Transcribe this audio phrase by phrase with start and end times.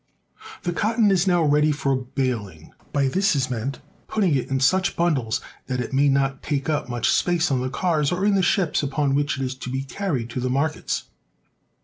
[0.63, 2.71] ::>^The cotton is now ready for baling.
[2.91, 3.77] By this is meant
[4.07, 7.69] putting it in such bundles that it may not take up much space on the
[7.69, 11.03] cars or in the ships upon which it is to be carried to the markets.